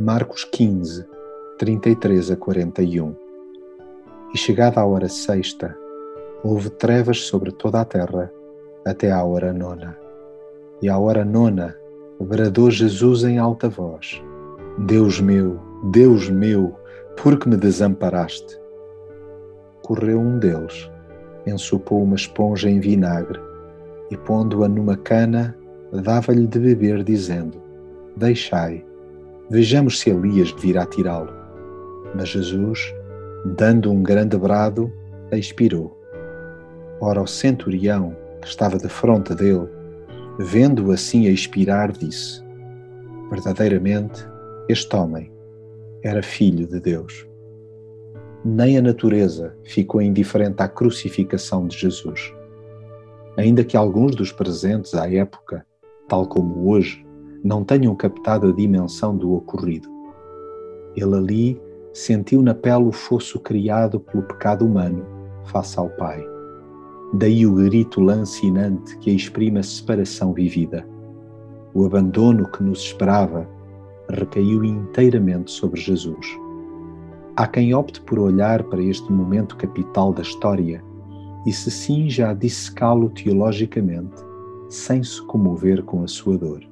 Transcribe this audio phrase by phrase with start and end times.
[0.00, 1.04] Marcos 15,
[1.58, 3.16] 33 a 41
[4.32, 5.76] E chegada a hora sexta,
[6.44, 8.32] houve trevas sobre toda a terra
[8.86, 9.98] até à hora nona.
[10.80, 11.76] E à hora nona,
[12.20, 14.22] bradou Jesus em alta voz:
[14.86, 15.58] Deus meu,
[15.90, 16.76] Deus meu,
[17.20, 18.56] por que me desamparaste?
[19.82, 20.88] Correu um deles,
[21.44, 23.40] ensopou uma esponja em vinagre
[24.12, 25.58] e, pondo-a numa cana,
[25.90, 27.60] dava-lhe de beber, dizendo:
[28.16, 28.86] Deixai
[29.50, 31.32] Vejamos se Elias virá tirá-lo.
[32.14, 32.94] Mas Jesus,
[33.56, 34.92] dando um grande brado,
[35.32, 35.96] expirou.
[37.00, 39.68] Ora, o centurião, que estava de fronte dele,
[40.38, 42.42] vendo-o assim a expirar, disse:
[43.30, 44.26] Verdadeiramente,
[44.68, 45.32] este homem
[46.02, 47.26] era filho de Deus.
[48.44, 52.32] Nem a natureza ficou indiferente à crucificação de Jesus.
[53.36, 55.64] Ainda que alguns dos presentes à época,
[56.06, 57.04] tal como hoje,
[57.42, 59.88] não tenham captado a dimensão do ocorrido.
[60.96, 65.04] Ele ali sentiu na pele o fosso criado pelo pecado humano
[65.44, 66.24] face ao Pai.
[67.14, 70.86] Daí o grito lancinante que exprime a separação vivida.
[71.72, 73.48] O abandono que nos esperava
[74.10, 76.26] recaiu inteiramente sobre Jesus.
[77.36, 80.82] Há quem opte por olhar para este momento capital da história
[81.46, 84.16] e se cinja a dissecá-lo teologicamente,
[84.68, 86.68] sem se comover com a sua dor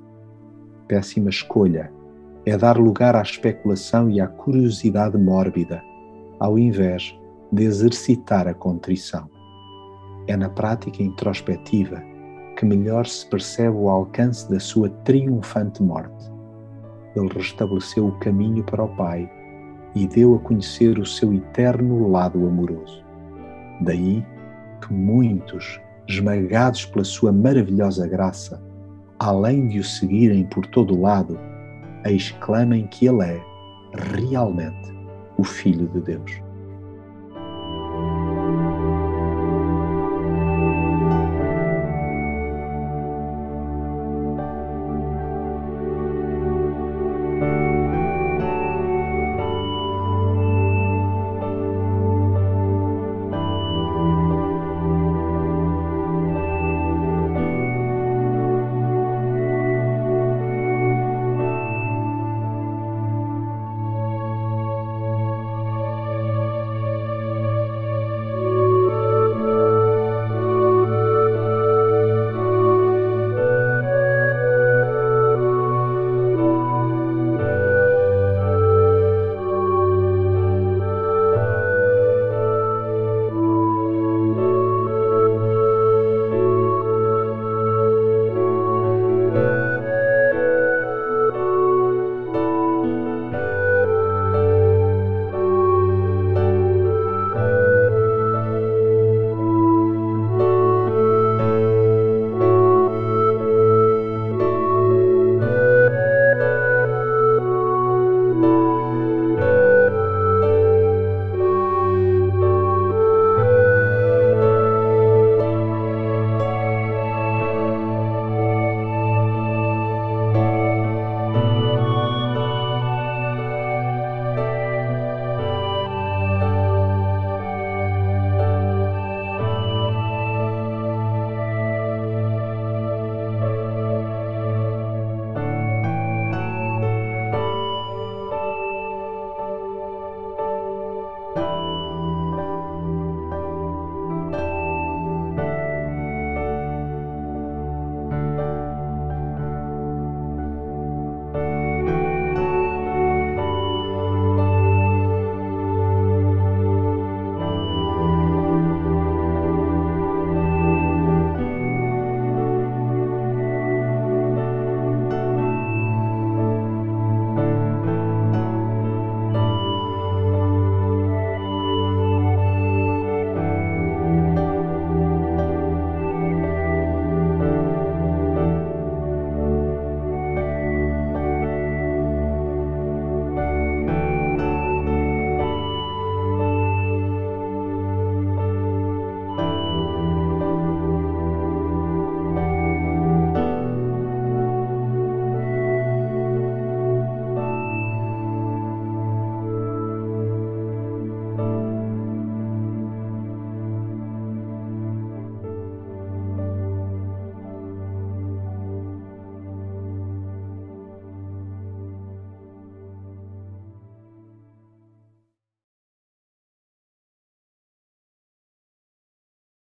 [0.87, 1.93] péssima escolha
[2.45, 5.83] é dar lugar à especulação e à curiosidade mórbida,
[6.39, 7.19] ao invés
[7.53, 9.29] de exercitar a contrição.
[10.29, 12.03] É na prática introspectiva
[12.57, 16.31] que melhor se percebe o alcance da sua triunfante morte.
[17.15, 19.31] Ele restabeleceu o caminho para o Pai
[19.95, 23.05] e deu a conhecer o seu eterno lado amoroso.
[23.81, 24.25] Daí
[24.81, 28.63] que muitos, esmagados pela sua maravilhosa graça,
[29.19, 31.39] além de o seguirem por todo lado,
[32.05, 33.41] exclamem que Ele é
[34.21, 34.95] realmente
[35.37, 36.46] o Filho de Deus.